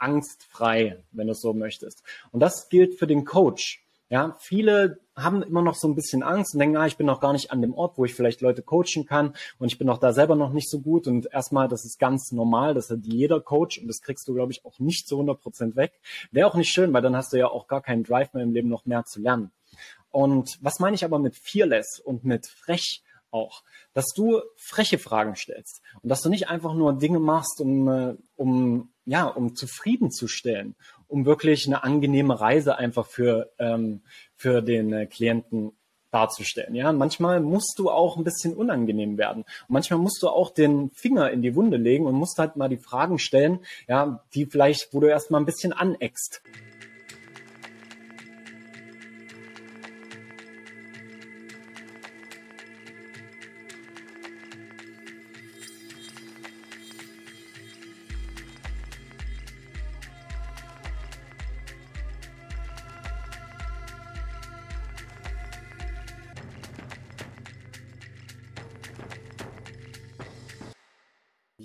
[0.00, 2.02] angstfrei, wenn du es so möchtest.
[2.32, 3.84] Und das gilt für den Coach.
[4.10, 7.20] Ja, viele haben immer noch so ein bisschen Angst und denken, ah, ich bin noch
[7.20, 9.98] gar nicht an dem Ort, wo ich vielleicht Leute coachen kann und ich bin auch
[9.98, 13.40] da selber noch nicht so gut und erstmal, das ist ganz normal, das hat jeder
[13.40, 16.00] Coach und das kriegst du, glaube ich, auch nicht zu 100 Prozent weg.
[16.30, 18.52] Wäre auch nicht schön, weil dann hast du ja auch gar keinen Drive mehr im
[18.54, 19.50] Leben noch mehr zu lernen.
[20.10, 23.02] Und was meine ich aber mit fearless und mit frech?
[23.30, 27.88] Auch, dass du freche Fragen stellst und dass du nicht einfach nur Dinge machst, um,
[27.88, 30.74] äh, um ja, um zufriedenzustellen,
[31.06, 34.02] um wirklich eine angenehme Reise einfach für ähm,
[34.36, 35.72] für den äh, Klienten
[36.10, 36.74] darzustellen.
[36.74, 39.42] Ja, manchmal musst du auch ein bisschen unangenehm werden.
[39.42, 42.68] Und manchmal musst du auch den Finger in die Wunde legen und musst halt mal
[42.68, 46.42] die Fragen stellen, ja, die vielleicht, wo du erstmal ein bisschen aneckst.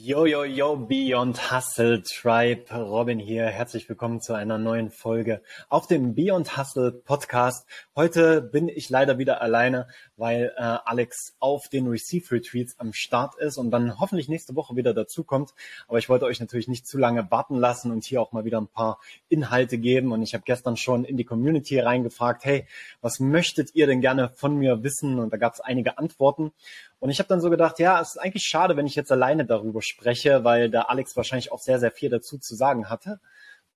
[0.05, 2.69] Yo, yo, yo, Beyond Hustle Tribe.
[2.75, 3.45] Robin hier.
[3.45, 7.65] Herzlich willkommen zu einer neuen Folge auf dem Beyond Hustle Podcast.
[7.95, 9.87] Heute bin ich leider wieder alleine,
[10.23, 14.77] weil äh, Alex auf den Receive Retreats am Start ist und dann hoffentlich nächste Woche
[14.77, 15.53] wieder dazukommt.
[15.89, 18.61] Aber ich wollte euch natürlich nicht zu lange warten lassen und hier auch mal wieder
[18.61, 20.13] ein paar Inhalte geben.
[20.13, 22.65] Und ich habe gestern schon in die Community reingefragt, hey,
[23.01, 25.19] was möchtet ihr denn gerne von mir wissen?
[25.19, 26.53] Und da gab es einige Antworten.
[27.01, 29.43] Und ich habe dann so gedacht, ja, es ist eigentlich schade, wenn ich jetzt alleine
[29.45, 33.19] darüber spreche, weil der Alex wahrscheinlich auch sehr, sehr viel dazu zu sagen hatte.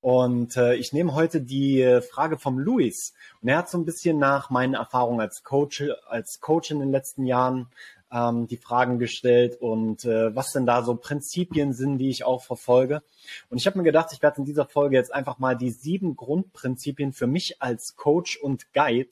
[0.01, 3.13] Und äh, ich nehme heute die Frage vom Luis.
[3.41, 6.91] Und er hat so ein bisschen nach meinen Erfahrungen als Coach, als Coach in den
[6.91, 7.67] letzten Jahren
[8.11, 12.43] ähm, die Fragen gestellt und äh, was denn da so Prinzipien sind, die ich auch
[12.43, 13.01] verfolge.
[13.49, 16.15] Und ich habe mir gedacht, ich werde in dieser Folge jetzt einfach mal die sieben
[16.15, 19.09] Grundprinzipien für mich als Coach und Guide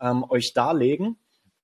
[0.00, 1.16] ähm, euch darlegen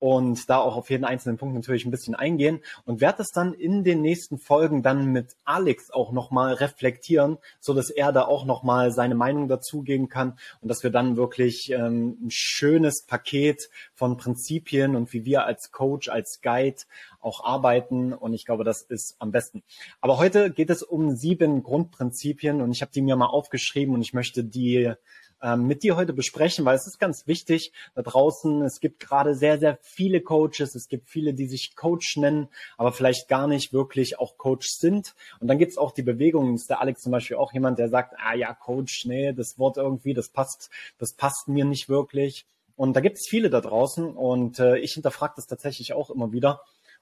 [0.07, 3.55] und da auch auf jeden einzelnen Punkt natürlich ein bisschen eingehen und werde es dann
[3.55, 8.45] in den nächsten Folgen dann mit Alex auch nochmal reflektieren, so dass er da auch
[8.45, 14.17] nochmal seine Meinung dazugeben kann und dass wir dann wirklich ähm, ein schönes Paket von
[14.17, 16.83] Prinzipien und wie wir als Coach, als Guide
[17.21, 19.65] auch arbeiten und ich glaube, das ist am besten.
[20.01, 24.03] Aber heute geht es um sieben Grundprinzipien und ich habe die mir mal aufgeschrieben und
[24.03, 24.95] ich möchte die
[25.43, 28.63] ähm, mit dir heute besprechen, weil es ist ganz wichtig da draußen.
[28.63, 30.75] Es gibt gerade sehr, sehr viele Coaches.
[30.75, 35.15] Es gibt viele, die sich Coach nennen, aber vielleicht gar nicht wirklich auch Coach sind.
[35.41, 36.55] Und dann gibt es auch die Bewegung.
[36.55, 39.77] Ist der Alex zum Beispiel auch jemand, der sagt, ah ja, Coach, nee, das Wort
[39.77, 42.47] irgendwie, das passt, das passt mir nicht wirklich.
[42.77, 46.33] Und da gibt es viele da draußen und äh, ich hinterfrage das tatsächlich auch immer
[46.33, 46.61] wieder.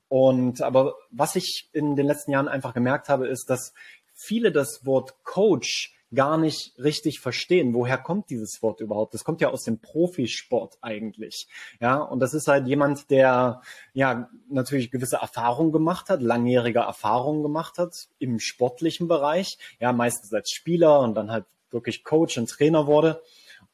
[0.09, 3.73] Und aber was ich in den letzten Jahren einfach gemerkt habe, ist, dass
[4.15, 9.15] viele das Wort Coach gar nicht richtig verstehen, woher kommt dieses Wort überhaupt.
[9.15, 11.49] Das kommt ja aus dem Profisport eigentlich.
[11.81, 17.43] Ja, und das ist halt jemand, der ja natürlich gewisse Erfahrungen gemacht hat, langjährige Erfahrungen
[17.43, 22.49] gemacht hat im sportlichen Bereich, ja, meistens als Spieler und dann halt wirklich Coach und
[22.49, 23.23] Trainer wurde.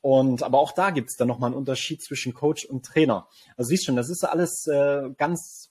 [0.01, 3.29] Und aber auch da gibt es dann nochmal einen Unterschied zwischen Coach und Trainer.
[3.57, 5.71] Also siehst schon, das ist alles äh, ganz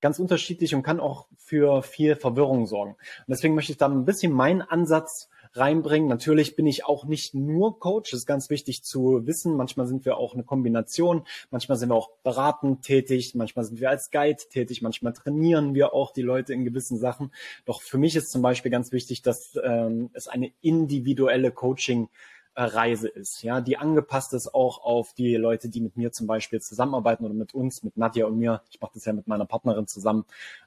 [0.00, 2.92] ganz unterschiedlich und kann auch für viel Verwirrung sorgen.
[2.92, 6.08] Und deswegen möchte ich da ein bisschen meinen Ansatz reinbringen.
[6.08, 9.56] Natürlich bin ich auch nicht nur Coach, das ist ganz wichtig zu wissen.
[9.56, 13.90] Manchmal sind wir auch eine Kombination, manchmal sind wir auch beratend tätig, manchmal sind wir
[13.90, 17.32] als Guide tätig, manchmal trainieren wir auch die Leute in gewissen Sachen.
[17.64, 22.08] Doch für mich ist zum Beispiel ganz wichtig, dass ähm, es eine individuelle Coaching
[22.54, 26.60] Reise ist, ja, die angepasst ist auch auf die Leute, die mit mir zum Beispiel
[26.60, 29.86] zusammenarbeiten oder mit uns, mit Nadja und mir, ich mache das ja mit meiner Partnerin
[29.86, 30.24] zusammen,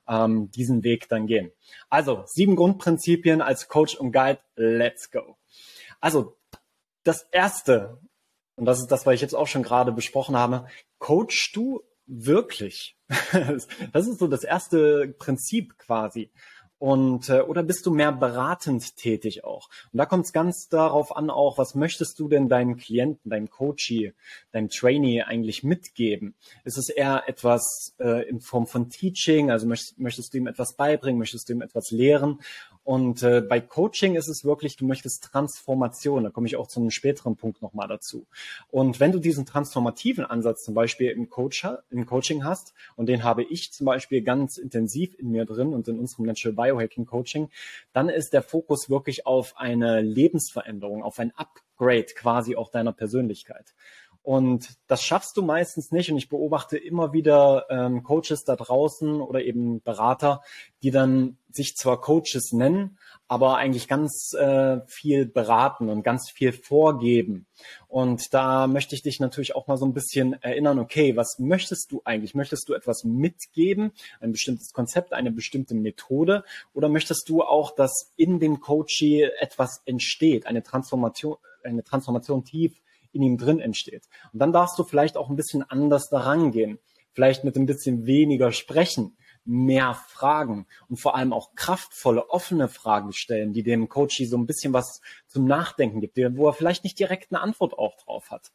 [0.07, 1.51] ähm, diesen Weg dann gehen.
[1.89, 5.38] Also sieben Grundprinzipien als Coach und Guide, let's go.
[5.99, 6.38] Also
[7.03, 8.00] das erste,
[8.55, 10.67] und das ist das, was ich jetzt auch schon gerade besprochen habe,
[11.00, 12.97] coachst du wirklich?
[13.94, 16.31] das ist so das erste Prinzip quasi.
[16.83, 19.69] Und äh, oder bist du mehr beratend tätig auch?
[19.94, 23.50] Und da kommt es ganz darauf an, auch was möchtest du denn deinen Klienten, deinem
[23.50, 24.13] Coachee,
[24.51, 26.35] deinem Trainee eigentlich mitgeben?
[26.65, 29.50] Ist es eher etwas äh, in Form von Teaching?
[29.50, 31.19] Also möchtest, möchtest du ihm etwas beibringen?
[31.19, 32.39] Möchtest du ihm etwas lehren?
[32.83, 36.25] Und äh, bei Coaching ist es wirklich, du möchtest Transformation.
[36.25, 38.25] Da komme ich auch zu einem späteren Punkt nochmal dazu.
[38.71, 43.24] Und wenn du diesen transformativen Ansatz zum Beispiel im, Coach, im Coaching hast, und den
[43.24, 47.50] habe ich zum Beispiel ganz intensiv in mir drin und in unserem Natural Biohacking Coaching,
[47.94, 53.74] dann ist der Fokus wirklich auf eine Lebensveränderung, auf ein Upgrade quasi auch deiner Persönlichkeit.
[54.24, 56.10] Und das schaffst du meistens nicht.
[56.10, 60.42] Und ich beobachte immer wieder ähm, Coaches da draußen oder eben Berater,
[60.81, 62.98] die dann sich zwar Coaches nennen,
[63.28, 67.48] aber eigentlich ganz äh, viel beraten und ganz viel vorgeben.
[67.88, 71.92] Und da möchte ich dich natürlich auch mal so ein bisschen erinnern, okay, was möchtest
[71.92, 72.34] du eigentlich?
[72.34, 73.92] Möchtest du etwas mitgeben,
[74.22, 76.44] ein bestimmtes Konzept, eine bestimmte Methode?
[76.74, 82.82] Oder möchtest du auch, dass in dem Coachee etwas entsteht, eine Transformation, eine Transformation tief
[83.13, 84.04] in ihm drin entsteht.
[84.33, 86.80] Und dann darfst du vielleicht auch ein bisschen anders daran gehen.
[87.13, 89.15] Vielleicht mit ein bisschen weniger sprechen,
[89.45, 94.48] mehr Fragen und vor allem auch kraftvolle, offene Fragen stellen, die dem Coachy so ein
[94.48, 98.51] bisschen was zum Nachdenken gibt, wo er vielleicht nicht direkt eine Antwort auch drauf hat.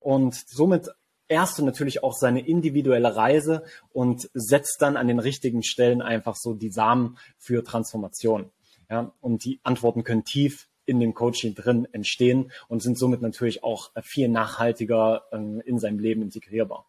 [0.00, 0.88] Und somit
[1.28, 6.36] erst du natürlich auch seine individuelle Reise und setzt dann an den richtigen Stellen einfach
[6.36, 8.50] so die Samen für Transformation.
[8.90, 13.62] Ja, und die Antworten können tief in dem Coaching drin entstehen und sind somit natürlich
[13.62, 16.84] auch viel nachhaltiger ähm, in seinem Leben integrierbar.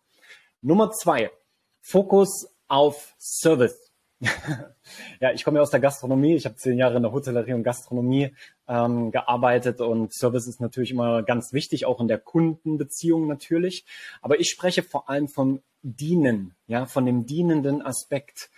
[0.62, 1.32] Nummer zwei,
[1.80, 3.92] Fokus auf Service.
[5.20, 6.36] ja, ich komme ja aus der Gastronomie.
[6.36, 8.36] Ich habe zehn Jahre in der Hotellerie und Gastronomie
[8.68, 13.86] ähm, gearbeitet und Service ist natürlich immer ganz wichtig, auch in der Kundenbeziehung natürlich.
[14.22, 18.50] Aber ich spreche vor allem vom Dienen, ja, von dem dienenden Aspekt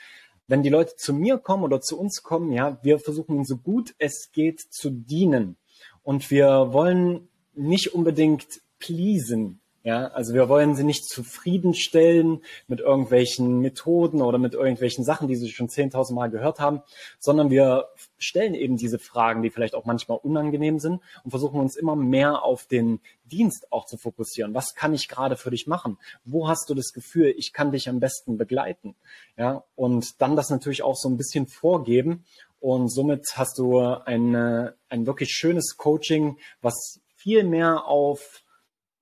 [0.47, 3.93] wenn die Leute zu mir kommen oder zu uns kommen, ja, wir versuchen so gut
[3.97, 5.57] es geht zu dienen.
[6.01, 13.59] Und wir wollen nicht unbedingt pleasen, ja, also wir wollen sie nicht zufriedenstellen mit irgendwelchen
[13.59, 16.81] Methoden oder mit irgendwelchen Sachen, die sie schon 10.000 Mal gehört haben,
[17.19, 21.75] sondern wir stellen eben diese Fragen, die vielleicht auch manchmal unangenehm sind und versuchen uns
[21.75, 24.53] immer mehr auf den Dienst auch zu fokussieren.
[24.53, 25.97] Was kann ich gerade für dich machen?
[26.23, 28.95] Wo hast du das Gefühl, ich kann dich am besten begleiten?
[29.37, 32.23] Ja, und dann das natürlich auch so ein bisschen vorgeben
[32.61, 38.42] und somit hast du ein, ein wirklich schönes Coaching, was viel mehr auf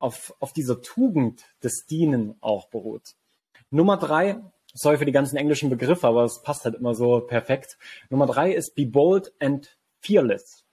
[0.01, 3.15] auf, auf dieser Tugend des Dienen auch beruht.
[3.69, 4.41] Nummer drei,
[4.73, 7.77] sorry für die ganzen englischen Begriffe, aber es passt halt immer so perfekt.
[8.09, 10.65] Nummer drei ist be bold and fearless.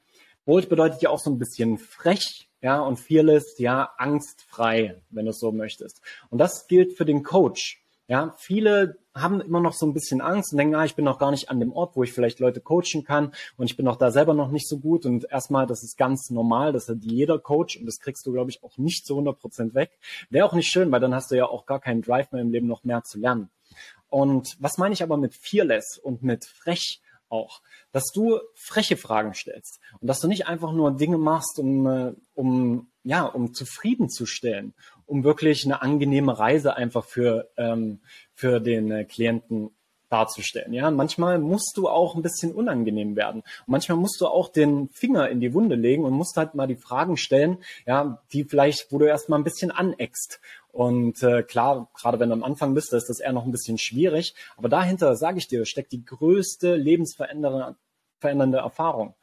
[0.44, 5.30] Bold bedeutet ja auch so ein bisschen frech, ja, und fearless, ja, angstfrei, wenn du
[5.30, 6.00] es so möchtest.
[6.30, 7.84] Und das gilt für den Coach.
[8.08, 11.18] Ja, viele haben immer noch so ein bisschen Angst und denken, ah, ich bin noch
[11.18, 13.96] gar nicht an dem Ort, wo ich vielleicht Leute coachen kann und ich bin auch
[13.96, 17.38] da selber noch nicht so gut und erstmal, das ist ganz normal, das hat jeder
[17.38, 19.98] Coach und das kriegst du, glaube ich, auch nicht zu 100 Prozent weg.
[20.30, 22.50] Wäre auch nicht schön, weil dann hast du ja auch gar keinen Drive mehr im
[22.50, 23.50] Leben noch mehr zu lernen.
[24.08, 27.02] Und was meine ich aber mit fearless und mit frech?
[27.30, 27.60] auch,
[27.92, 32.14] dass du freche Fragen stellst und dass du nicht einfach nur Dinge machst, um, äh,
[32.34, 34.74] um ja, um zufriedenzustellen,
[35.08, 38.00] um wirklich eine angenehme Reise einfach für ähm,
[38.34, 39.70] für den äh, Klienten
[40.08, 40.72] darzustellen.
[40.72, 43.40] Ja, manchmal musst du auch ein bisschen unangenehm werden.
[43.40, 46.66] Und manchmal musst du auch den Finger in die Wunde legen und musst halt mal
[46.66, 50.40] die Fragen stellen, ja, die vielleicht, wo du erstmal ein bisschen aneckst.
[50.70, 53.78] Und äh, klar, gerade wenn du am Anfang bist, ist das eher noch ein bisschen
[53.78, 54.34] schwierig.
[54.56, 57.76] Aber dahinter, sage ich dir, steckt die größte lebensverändernde
[58.58, 59.14] Erfahrung.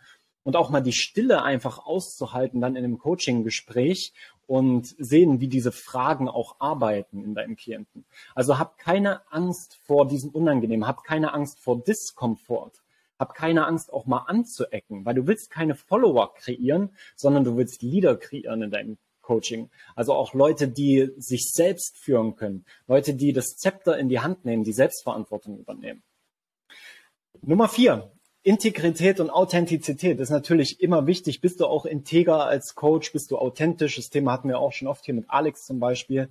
[0.44, 4.14] Und auch mal die Stille einfach auszuhalten, dann in einem Coaching-Gespräch
[4.48, 8.06] und sehen, wie diese Fragen auch arbeiten in deinem Klienten.
[8.34, 12.82] Also hab keine Angst vor diesem Unangenehmen, hab keine Angst vor Diskomfort.
[13.18, 17.82] Hab keine Angst, auch mal anzuecken, weil du willst keine Follower kreieren, sondern du willst
[17.82, 19.70] Leader kreieren in deinem Coaching.
[19.96, 22.66] Also auch Leute, die sich selbst führen können.
[22.88, 26.04] Leute, die das Zepter in die Hand nehmen, die Selbstverantwortung übernehmen.
[27.42, 28.12] Nummer vier.
[28.46, 31.42] Integrität und Authentizität ist natürlich immer wichtig.
[31.42, 33.12] Bist du auch integer als Coach?
[33.12, 33.96] Bist du authentisch?
[33.96, 36.30] Das Thema hatten wir auch schon oft hier mit Alex zum Beispiel.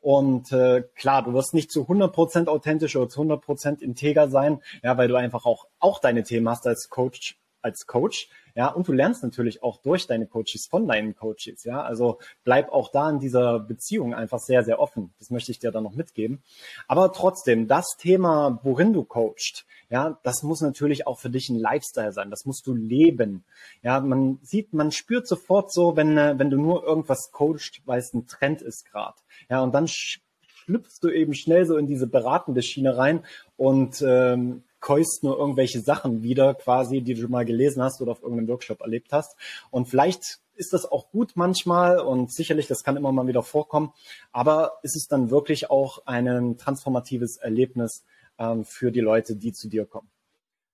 [0.00, 4.96] Und äh, klar, du wirst nicht zu 100% authentisch oder zu 100% integer sein, ja,
[4.96, 8.28] weil du einfach auch, auch deine Themen hast als Coach, als Coach.
[8.54, 11.64] Ja, und du lernst natürlich auch durch deine Coaches von deinen Coaches.
[11.64, 15.12] Ja, also bleib auch da in dieser Beziehung einfach sehr, sehr offen.
[15.18, 16.42] Das möchte ich dir dann noch mitgeben.
[16.88, 21.58] Aber trotzdem, das Thema, worin du coachst, ja, das muss natürlich auch für dich ein
[21.58, 22.30] Lifestyle sein.
[22.30, 23.44] Das musst du leben.
[23.82, 27.98] Ja, man sieht, man spürt sofort so, wenn, äh, wenn du nur irgendwas coachst, weil
[27.98, 29.16] es ein Trend ist gerade.
[29.50, 33.24] Ja, und dann schlüpfst du eben schnell so in diese beratende Schiene rein
[33.56, 38.22] und ähm, keust nur irgendwelche Sachen wieder quasi, die du mal gelesen hast oder auf
[38.22, 39.36] irgendeinem Workshop erlebt hast.
[39.70, 43.92] Und vielleicht ist das auch gut manchmal und sicherlich, das kann immer mal wieder vorkommen,
[44.32, 48.04] aber ist es dann wirklich auch ein transformatives Erlebnis
[48.38, 50.08] ähm, für die Leute, die zu dir kommen.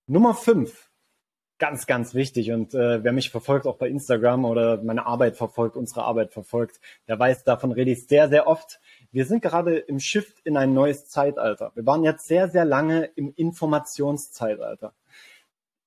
[0.07, 0.89] Nummer fünf,
[1.59, 2.51] ganz, ganz wichtig.
[2.51, 6.79] Und äh, wer mich verfolgt, auch bei Instagram oder meine Arbeit verfolgt, unsere Arbeit verfolgt,
[7.07, 8.79] der weiß, davon rede ich sehr, sehr oft.
[9.11, 11.71] Wir sind gerade im Shift in ein neues Zeitalter.
[11.75, 14.93] Wir waren jetzt sehr, sehr lange im Informationszeitalter.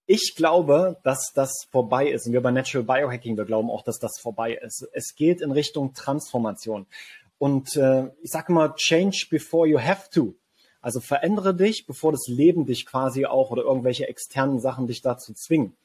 [0.06, 2.26] Ich glaube, dass das vorbei ist.
[2.26, 4.88] Und wir bei Natural Biohacking, wir glauben auch, dass das vorbei ist.
[4.92, 6.86] Es geht in Richtung Transformation.
[7.38, 10.34] Und äh, ich sage immer, change before you have to.
[10.86, 15.34] Also verändere dich, bevor das Leben dich quasi auch oder irgendwelche externen Sachen dich dazu
[15.34, 15.76] zwingen.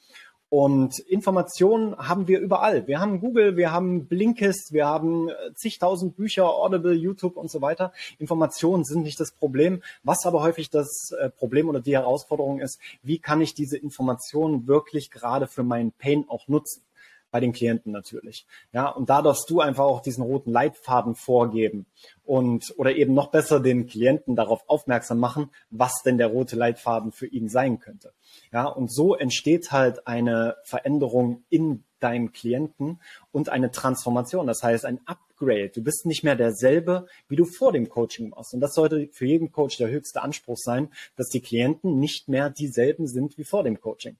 [0.47, 2.85] Und Informationen haben wir überall.
[2.85, 7.63] Wir haben Google, wir haben Blinkist, wir haben äh, zigtausend Bücher, Audible, YouTube und so
[7.63, 7.93] weiter.
[8.19, 9.81] Informationen sind nicht das Problem.
[10.03, 14.67] Was aber häufig das äh, Problem oder die Herausforderung ist, wie kann ich diese Informationen
[14.67, 16.83] wirklich gerade für meinen Pain auch nutzen?
[17.31, 18.45] Bei den Klienten natürlich.
[18.73, 21.85] Ja, und da darfst du einfach auch diesen roten Leitfaden vorgeben
[22.23, 27.11] und oder eben noch besser den Klienten darauf aufmerksam machen, was denn der rote Leitfaden
[27.11, 28.13] für ihn sein könnte.
[28.51, 32.99] Ja, und so entsteht halt eine Veränderung in deinem Klienten
[33.31, 34.47] und eine Transformation.
[34.47, 35.69] Das heißt, ein Upgrade.
[35.69, 38.53] Du bist nicht mehr derselbe, wie du vor dem Coaching warst.
[38.53, 42.49] Und das sollte für jeden Coach der höchste Anspruch sein, dass die Klienten nicht mehr
[42.49, 44.17] dieselben sind wie vor dem Coaching.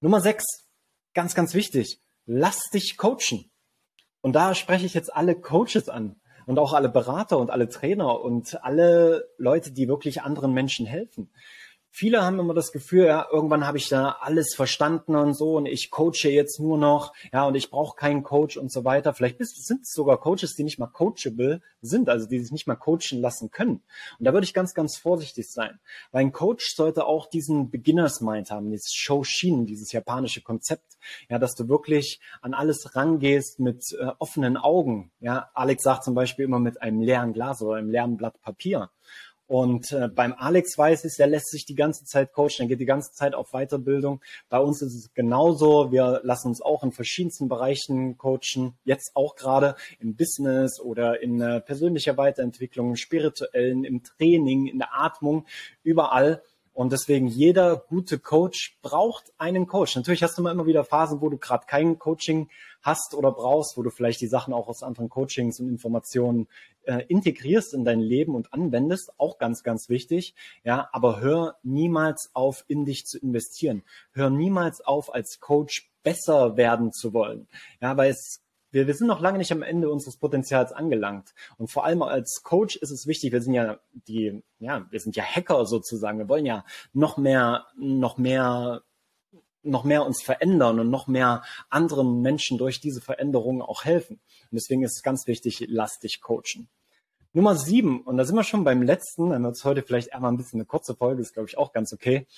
[0.00, 0.65] Nummer sechs
[1.16, 3.50] ganz, ganz wichtig, lass dich coachen.
[4.20, 8.20] Und da spreche ich jetzt alle Coaches an und auch alle Berater und alle Trainer
[8.20, 11.32] und alle Leute, die wirklich anderen Menschen helfen
[11.96, 15.64] viele haben immer das Gefühl, ja, irgendwann habe ich da alles verstanden und so und
[15.64, 19.14] ich coache jetzt nur noch, ja, und ich brauche keinen Coach und so weiter.
[19.14, 22.76] Vielleicht sind es sogar Coaches, die nicht mal coachable sind, also die sich nicht mal
[22.76, 23.82] coachen lassen können.
[24.18, 25.80] Und da würde ich ganz, ganz vorsichtig sein,
[26.12, 30.98] weil ein Coach sollte auch diesen Beginners Mind haben, dieses Shoshin, dieses japanische Konzept,
[31.30, 35.12] ja, dass du wirklich an alles rangehst mit äh, offenen Augen.
[35.20, 38.90] Ja, Alex sagt zum Beispiel immer mit einem leeren Glas oder einem leeren Blatt Papier.
[39.46, 42.80] Und äh, beim Alex weiß ich, der lässt sich die ganze Zeit coachen, der geht
[42.80, 44.20] die ganze Zeit auf Weiterbildung.
[44.48, 45.92] Bei uns ist es genauso.
[45.92, 48.76] Wir lassen uns auch in verschiedensten Bereichen coachen.
[48.84, 54.94] Jetzt auch gerade im Business oder in äh, persönlicher Weiterentwicklung, spirituellen, im Training, in der
[54.94, 55.46] Atmung,
[55.82, 56.42] überall.
[56.76, 59.96] Und deswegen jeder gute Coach braucht einen Coach.
[59.96, 62.50] Natürlich hast du immer, immer wieder Phasen, wo du gerade kein Coaching
[62.82, 66.48] hast oder brauchst, wo du vielleicht die Sachen auch aus anderen Coachings und Informationen
[66.82, 70.34] äh, integrierst in dein Leben und anwendest, auch ganz, ganz wichtig.
[70.64, 73.82] Ja, aber hör niemals auf, in dich zu investieren.
[74.12, 77.48] Hör niemals auf, als Coach besser werden zu wollen.
[77.80, 78.42] Ja, weil es
[78.76, 81.34] wir, wir sind noch lange nicht am Ende unseres Potenzials angelangt.
[81.56, 85.16] Und vor allem als Coach ist es wichtig, wir sind ja die, ja, wir sind
[85.16, 86.18] ja Hacker sozusagen.
[86.18, 88.82] Wir wollen ja noch mehr, noch mehr
[89.62, 94.20] noch mehr uns verändern und noch mehr anderen Menschen durch diese Veränderungen auch helfen.
[94.42, 96.68] Und deswegen ist es ganz wichtig, lass dich coachen.
[97.32, 100.20] Nummer sieben, und da sind wir schon beim letzten, dann wird es heute vielleicht eher
[100.20, 102.28] mal ein bisschen eine kurze Folge, ist glaube ich auch ganz okay.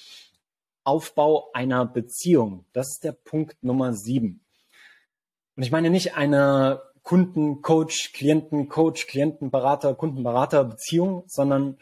[0.85, 2.64] Aufbau einer Beziehung.
[2.73, 4.40] Das ist der Punkt Nummer sieben.
[5.58, 11.78] Und ich meine nicht eine Kunden, Coach, Klienten, Coach, Klienten, Berater, Kundenberater Beziehung, sondern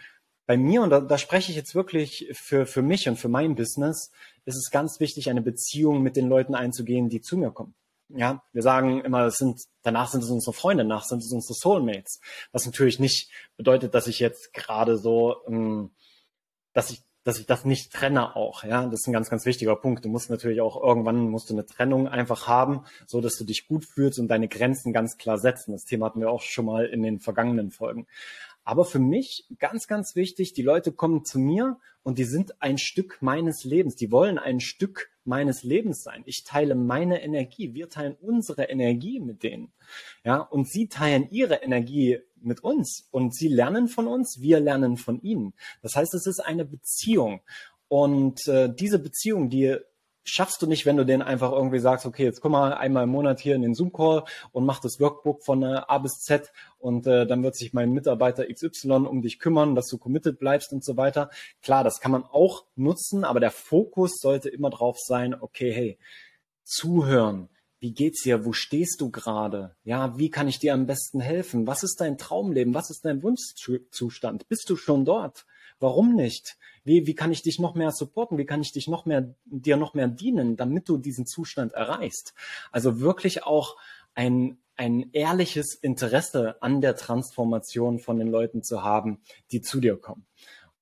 [0.46, 3.54] bei mir, und da, da spreche ich jetzt wirklich für, für mich und für mein
[3.54, 4.12] Business,
[4.46, 7.74] ist es ganz wichtig, eine Beziehung mit den Leuten einzugehen, die zu mir kommen.
[8.08, 11.52] Ja, wir sagen immer, es sind, danach sind es unsere Freunde, danach sind es unsere
[11.52, 12.20] Soulmates.
[12.52, 15.90] Was natürlich nicht bedeutet, dass ich jetzt gerade so, ähm,
[16.72, 18.62] dass ich dass ich das nicht trenne auch.
[18.62, 20.04] Ja, das ist ein ganz, ganz wichtiger Punkt.
[20.04, 23.66] Du musst natürlich auch irgendwann musst du eine Trennung einfach haben, so dass du dich
[23.66, 25.72] gut fühlst und deine Grenzen ganz klar setzen.
[25.72, 28.06] Das Thema hatten wir auch schon mal in den vergangenen Folgen.
[28.66, 32.78] Aber für mich ganz, ganz wichtig, die Leute kommen zu mir und die sind ein
[32.78, 33.94] Stück meines Lebens.
[33.94, 36.24] Die wollen ein Stück meines Lebens sein.
[36.26, 37.74] Ich teile meine Energie.
[37.74, 39.72] Wir teilen unsere Energie mit denen.
[40.24, 44.96] Ja, und sie teilen ihre Energie mit uns und sie lernen von uns, wir lernen
[44.96, 45.54] von ihnen.
[45.80, 47.42] Das heißt, es ist eine Beziehung.
[47.86, 49.76] Und äh, diese Beziehung, die
[50.26, 53.10] schaffst du nicht, wenn du denen einfach irgendwie sagst, okay, jetzt komm mal einmal im
[53.10, 57.06] Monat hier in den Zoom-Call und mach das Workbook von äh, A bis Z und
[57.06, 60.84] äh, dann wird sich mein Mitarbeiter XY um dich kümmern, dass du committed bleibst und
[60.84, 61.30] so weiter.
[61.62, 65.98] Klar, das kann man auch nutzen, aber der Fokus sollte immer drauf sein, okay, hey,
[66.64, 68.44] zuhören, wie geht's dir?
[68.44, 69.76] Wo stehst du gerade?
[69.84, 71.66] Ja, wie kann ich dir am besten helfen?
[71.66, 72.74] Was ist dein Traumleben?
[72.74, 74.48] Was ist dein Wunschzustand?
[74.48, 75.46] Bist du schon dort?
[75.78, 76.56] Warum nicht?
[76.84, 78.38] Wie, wie kann ich dich noch mehr supporten?
[78.38, 82.32] Wie kann ich dich noch mehr, dir noch mehr dienen, damit du diesen Zustand erreichst?
[82.70, 83.76] Also wirklich auch
[84.14, 89.96] ein, ein ehrliches Interesse an der Transformation von den Leuten zu haben, die zu dir
[89.96, 90.26] kommen.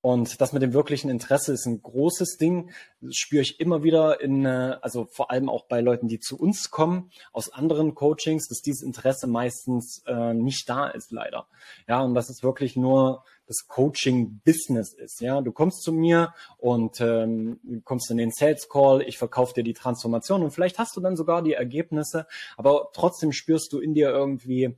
[0.05, 2.71] Und das mit dem wirklichen Interesse ist ein großes Ding.
[3.01, 6.39] Das spüre ich immer wieder in, äh, also vor allem auch bei Leuten, die zu
[6.39, 11.47] uns kommen, aus anderen Coachings, dass dieses Interesse meistens äh, nicht da ist, leider.
[11.89, 15.21] Ja, und das ist wirklich nur das Coaching-Business ist.
[15.21, 19.65] Ja, du kommst zu mir und ähm, kommst in den Sales Call, ich verkaufe dir
[19.65, 23.95] die Transformation und vielleicht hast du dann sogar die Ergebnisse, aber trotzdem spürst du in
[23.95, 24.77] dir irgendwie,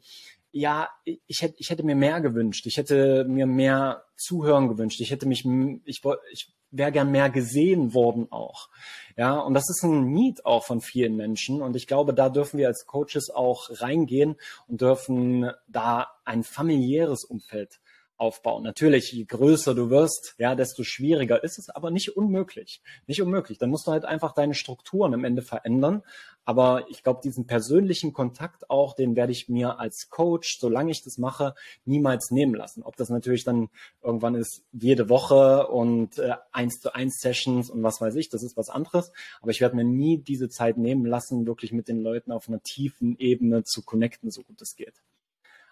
[0.53, 2.65] ja, ich hätte, ich hätte mir mehr gewünscht.
[2.67, 5.01] Ich hätte mir mehr Zuhören gewünscht.
[5.03, 5.45] Ich hätte mich,
[5.85, 8.71] ich, ich wäre gern mehr gesehen worden auch.
[9.17, 11.61] Ja, und das ist ein Need auch von vielen Menschen.
[11.61, 17.25] Und ich glaube, da dürfen wir als Coaches auch reingehen und dürfen da ein familiäres
[17.25, 17.81] Umfeld
[18.19, 18.63] aufbauen.
[18.63, 22.83] Natürlich, je größer du wirst, ja, desto schwieriger ist es, aber nicht unmöglich.
[23.07, 23.59] Nicht unmöglich.
[23.59, 26.03] Dann musst du halt einfach deine Strukturen am Ende verändern.
[26.45, 31.03] Aber ich glaube, diesen persönlichen Kontakt auch, den werde ich mir als Coach, solange ich
[31.03, 31.55] das mache,
[31.85, 32.85] niemals nehmen lassen.
[32.85, 33.69] Ob das natürlich dann
[34.01, 38.45] irgendwann ist, jede Woche und äh, eins zu eins Sessions und was weiß ich, das
[38.45, 39.11] ist was anderes.
[39.43, 42.63] Aber ich werde mir nie diese Zeit nehmen lassen, wirklich mit den Leuten auf einer
[42.63, 45.03] tiefen Ebene zu connecten, so gut es geht.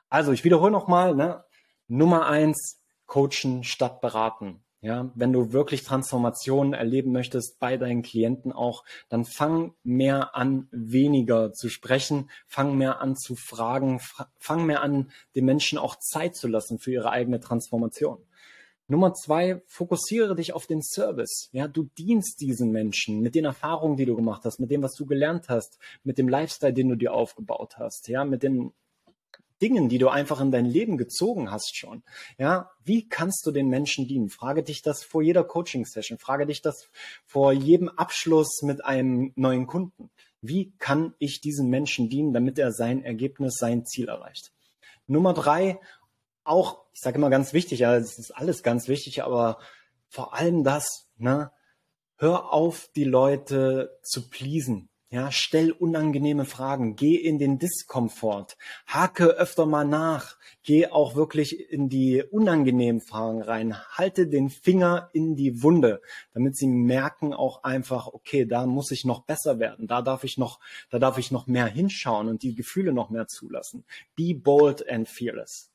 [0.08, 1.44] Also ich wiederhole nochmal, ne?
[1.88, 4.60] Nummer eins, coachen statt beraten.
[4.80, 10.68] Ja, wenn du wirklich Transformationen erleben möchtest bei deinen Klienten auch, dann fang mehr an,
[10.72, 13.98] weniger zu sprechen, fang mehr an zu fragen,
[14.38, 18.18] fang mehr an, den Menschen auch Zeit zu lassen für ihre eigene Transformation.
[18.86, 21.48] Nummer zwei, fokussiere dich auf den Service.
[21.52, 24.92] Ja, du dienst diesen Menschen mit den Erfahrungen, die du gemacht hast, mit dem, was
[24.92, 28.74] du gelernt hast, mit dem Lifestyle, den du dir aufgebaut hast, ja, mit den
[29.64, 32.02] Dingen, die du einfach in dein Leben gezogen hast schon.
[32.36, 34.28] Ja, wie kannst du den Menschen dienen?
[34.28, 36.18] Frage dich das vor jeder Coaching-Session.
[36.18, 36.90] Frage dich das
[37.24, 40.10] vor jedem Abschluss mit einem neuen Kunden.
[40.42, 44.52] Wie kann ich diesem Menschen dienen, damit er sein Ergebnis, sein Ziel erreicht?
[45.06, 45.80] Nummer drei,
[46.44, 49.58] auch, ich sage immer ganz wichtig, ja, es ist alles ganz wichtig, aber
[50.10, 51.50] vor allem das, ne,
[52.16, 54.90] hör auf, die Leute zu pleasen.
[55.14, 58.56] Ja, stell unangenehme Fragen, geh in den Diskomfort,
[58.88, 65.10] hake öfter mal nach, geh auch wirklich in die unangenehmen Fragen rein, halte den Finger
[65.12, 66.02] in die Wunde,
[66.32, 70.36] damit sie merken auch einfach, okay, da muss ich noch besser werden, da darf ich
[70.36, 70.58] noch,
[70.90, 73.84] da darf ich noch mehr hinschauen und die Gefühle noch mehr zulassen.
[74.16, 75.73] Be bold and fearless.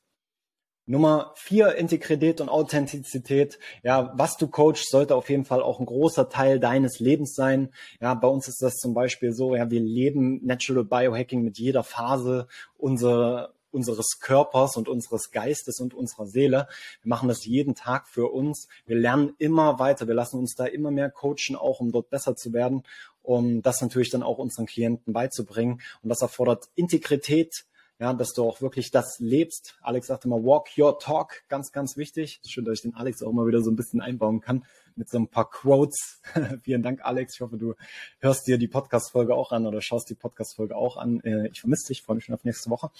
[0.90, 3.60] Nummer vier, Integrität und Authentizität.
[3.84, 7.72] Ja, was du coachst, sollte auf jeden Fall auch ein großer Teil deines Lebens sein.
[8.00, 11.84] Ja, bei uns ist das zum Beispiel so, ja, wir leben Natural Biohacking mit jeder
[11.84, 16.66] Phase unserer unseres Körpers und unseres Geistes und unserer Seele.
[17.02, 18.66] Wir machen das jeden Tag für uns.
[18.84, 20.08] Wir lernen immer weiter.
[20.08, 22.82] Wir lassen uns da immer mehr coachen, auch um dort besser zu werden,
[23.22, 25.80] um das natürlich dann auch unseren Klienten beizubringen.
[26.02, 27.64] Und das erfordert Integrität,
[28.00, 29.76] ja, dass du auch wirklich das lebst.
[29.82, 32.40] Alex sagte mal, walk your talk, ganz, ganz wichtig.
[32.48, 34.64] Schön, dass ich den Alex auch mal wieder so ein bisschen einbauen kann
[34.96, 36.22] mit so ein paar Quotes.
[36.62, 37.34] Vielen Dank, Alex.
[37.34, 37.74] Ich hoffe, du
[38.20, 41.20] hörst dir die Podcast-Folge auch an oder schaust die Podcast-Folge auch an.
[41.20, 42.90] Äh, ich vermisse dich, freue mich schon auf nächste Woche.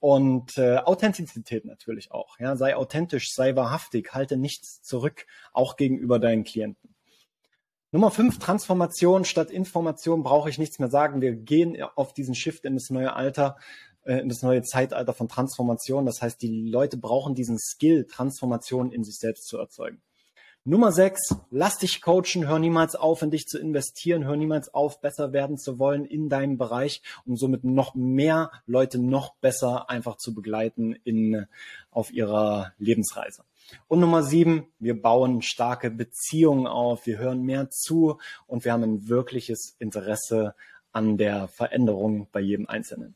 [0.00, 2.38] Und äh, Authentizität natürlich auch.
[2.38, 6.94] Ja, sei authentisch, sei wahrhaftig, halte nichts zurück, auch gegenüber deinen Klienten.
[7.90, 11.22] Nummer fünf, Transformation statt Information brauche ich nichts mehr sagen.
[11.22, 13.56] Wir gehen auf diesen Shift in das neue Alter.
[14.06, 16.06] Äh, in das neue Zeitalter von Transformation.
[16.06, 20.00] Das heißt, die Leute brauchen diesen Skill, Transformation in sich selbst zu erzeugen.
[20.68, 25.00] Nummer sechs, lass dich coachen, hör niemals auf, in dich zu investieren, hör niemals auf,
[25.00, 30.16] besser werden zu wollen in deinem Bereich, um somit noch mehr Leute noch besser einfach
[30.16, 31.46] zu begleiten in,
[31.92, 33.44] auf ihrer Lebensreise.
[33.86, 38.82] Und Nummer sieben, wir bauen starke Beziehungen auf, wir hören mehr zu und wir haben
[38.82, 40.56] ein wirkliches Interesse
[40.90, 43.14] an der Veränderung bei jedem Einzelnen.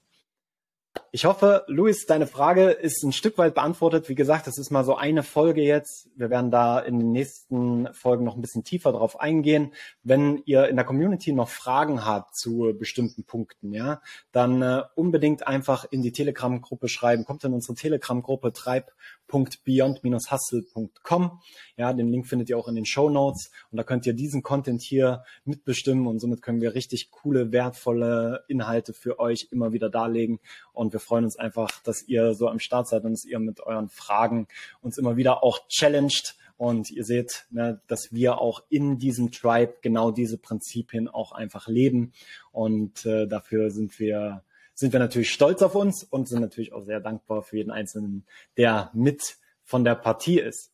[1.12, 4.08] Ich hoffe, Luis, deine Frage ist ein Stück weit beantwortet.
[4.08, 6.08] Wie gesagt, das ist mal so eine Folge jetzt.
[6.14, 9.72] Wir werden da in den nächsten Folgen noch ein bisschen tiefer drauf eingehen.
[10.04, 15.48] Wenn ihr in der Community noch Fragen habt zu bestimmten Punkten, ja, dann äh, unbedingt
[15.48, 17.24] einfach in die Telegram-Gruppe schreiben.
[17.24, 18.92] Kommt in unsere Telegram-Gruppe Treib
[19.30, 21.40] www.beyond-hustle.com.
[21.76, 24.42] Ja, den Link findet ihr auch in den Show Notes und da könnt ihr diesen
[24.42, 29.88] Content hier mitbestimmen und somit können wir richtig coole, wertvolle Inhalte für euch immer wieder
[29.88, 30.40] darlegen
[30.72, 33.60] und wir freuen uns einfach, dass ihr so am Start seid und dass ihr mit
[33.60, 34.46] euren Fragen
[34.82, 39.74] uns immer wieder auch challenged und ihr seht, ne, dass wir auch in diesem Tribe
[39.80, 42.12] genau diese Prinzipien auch einfach leben
[42.52, 46.82] und äh, dafür sind wir sind wir natürlich stolz auf uns und sind natürlich auch
[46.82, 48.24] sehr dankbar für jeden Einzelnen,
[48.56, 50.72] der mit von der Partie ist.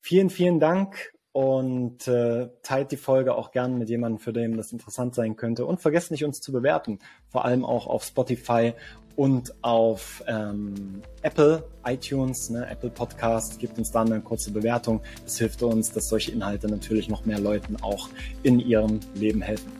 [0.00, 4.72] Vielen, vielen Dank und äh, teilt die Folge auch gern mit jemandem, für den das
[4.72, 5.66] interessant sein könnte.
[5.66, 6.98] Und vergesst nicht, uns zu bewerten,
[7.28, 8.72] vor allem auch auf Spotify
[9.16, 13.58] und auf ähm, Apple, iTunes, ne, Apple Podcast.
[13.58, 15.00] Gibt uns dann eine kurze Bewertung.
[15.24, 18.08] Das hilft uns, dass solche Inhalte natürlich noch mehr Leuten auch
[18.42, 19.72] in ihrem Leben helfen.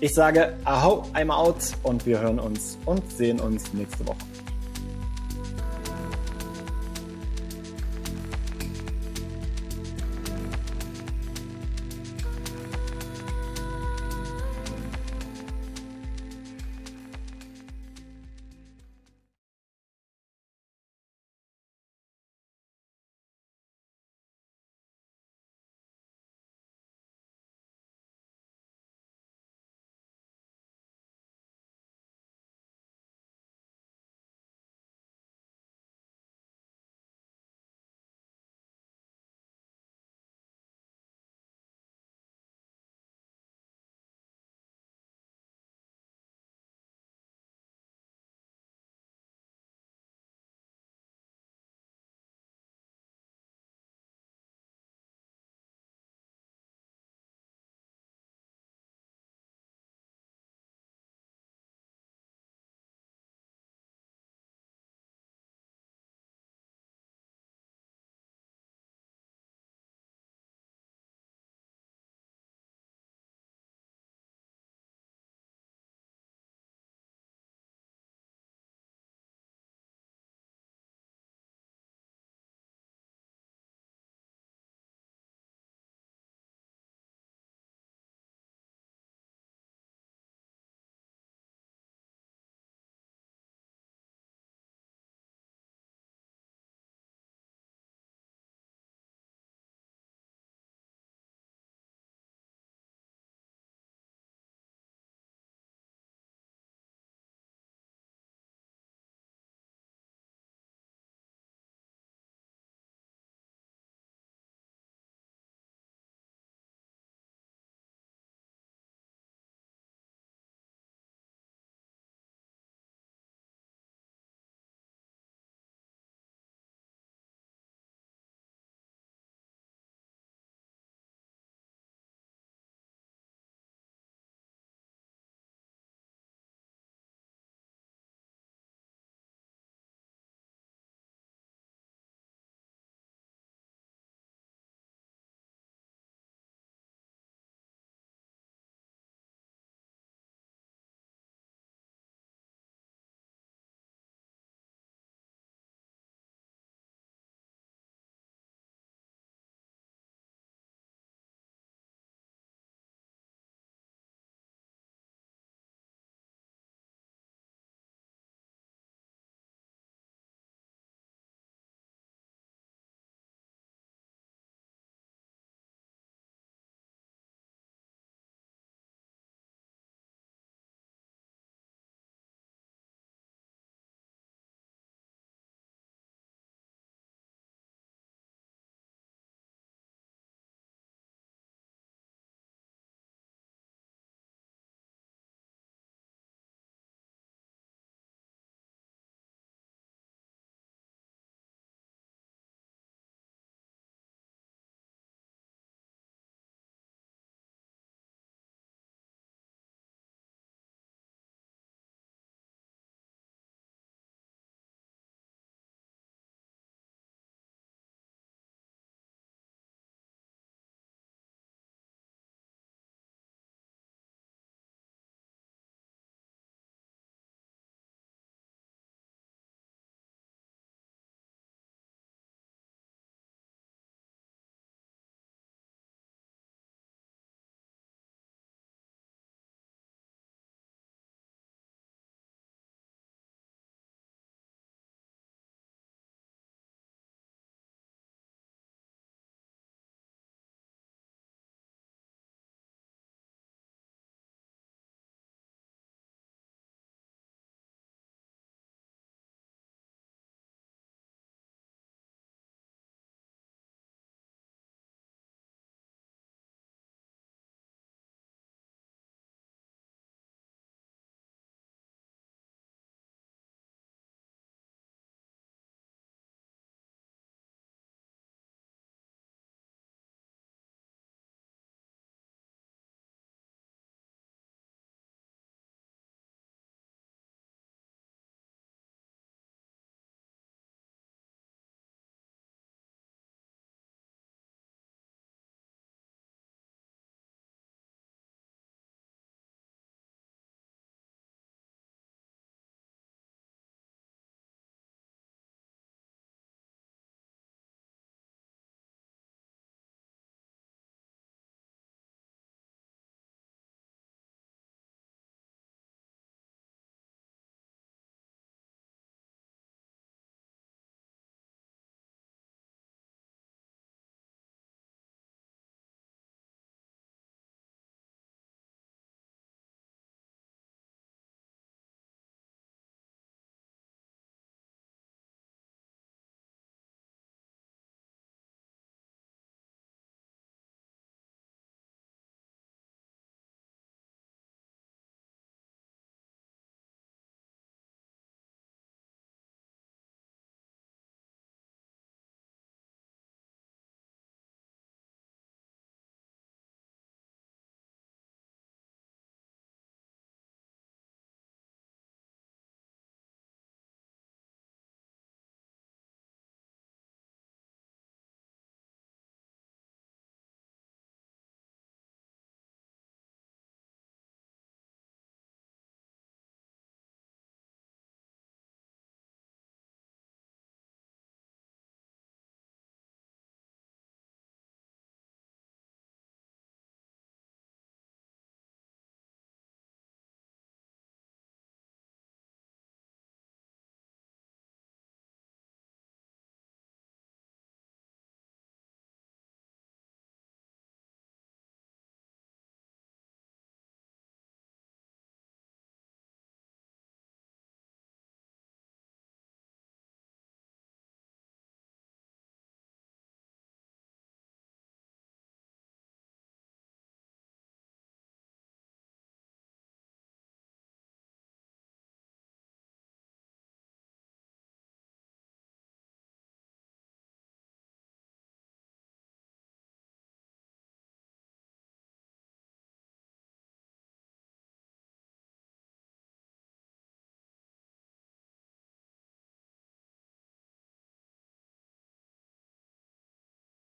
[0.00, 4.43] Ich sage Aho, I'm out und wir hören uns und sehen uns nächste Woche.